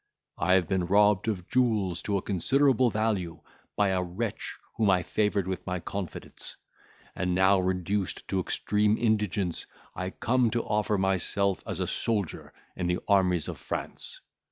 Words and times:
I 0.39 0.55
have 0.55 0.67
been 0.67 0.87
robbed 0.87 1.27
of 1.27 1.47
jewels 1.47 2.01
to 2.01 2.17
a 2.17 2.23
considerable 2.23 2.89
value, 2.89 3.41
by 3.75 3.89
a 3.89 4.01
wretch 4.01 4.57
whom 4.75 4.89
I 4.89 5.03
favoured 5.03 5.47
with 5.47 5.63
my 5.67 5.79
confidence; 5.79 6.57
and 7.15 7.35
now, 7.35 7.59
reduced 7.59 8.27
to 8.29 8.39
extreme 8.39 8.97
indigence, 8.97 9.67
I 9.93 10.09
come 10.09 10.49
to 10.57 10.63
offer 10.63 10.97
myself 10.97 11.61
as 11.67 11.79
a 11.79 11.85
soldier 11.85 12.51
in 12.75 12.87
the 12.87 12.97
armies 13.07 13.47
of 13.47 13.59
France. 13.59 14.21